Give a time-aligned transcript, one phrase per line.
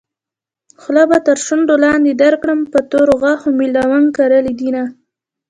[0.81, 4.83] خوله به تر شونډو لاندې درکړم په تورو غاښو مې لونګ کرلي دينه